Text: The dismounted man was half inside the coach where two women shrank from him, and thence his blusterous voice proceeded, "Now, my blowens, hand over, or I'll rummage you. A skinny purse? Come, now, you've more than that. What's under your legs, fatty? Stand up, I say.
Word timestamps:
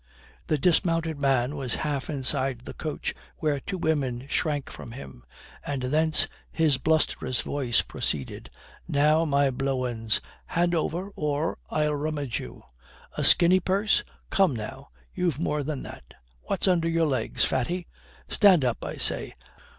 The 0.47 0.57
dismounted 0.57 1.19
man 1.19 1.55
was 1.55 1.75
half 1.85 2.09
inside 2.09 2.61
the 2.65 2.73
coach 2.73 3.13
where 3.37 3.59
two 3.59 3.77
women 3.77 4.25
shrank 4.27 4.71
from 4.71 4.93
him, 4.93 5.23
and 5.63 5.83
thence 5.83 6.27
his 6.51 6.79
blusterous 6.79 7.41
voice 7.41 7.83
proceeded, 7.83 8.49
"Now, 8.87 9.25
my 9.25 9.51
blowens, 9.51 10.19
hand 10.47 10.73
over, 10.73 11.11
or 11.15 11.59
I'll 11.69 11.93
rummage 11.93 12.39
you. 12.39 12.63
A 13.15 13.23
skinny 13.23 13.59
purse? 13.59 14.03
Come, 14.31 14.55
now, 14.55 14.89
you've 15.13 15.37
more 15.37 15.61
than 15.61 15.83
that. 15.83 16.15
What's 16.45 16.67
under 16.67 16.89
your 16.89 17.05
legs, 17.05 17.45
fatty? 17.45 17.85
Stand 18.27 18.65
up, 18.65 18.83
I 18.83 18.95
say. 18.95 19.33